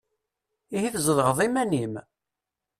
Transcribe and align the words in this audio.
Ihi 0.75 0.89
tzedɣeḍ 0.95 1.37
iman-im? 1.47 1.93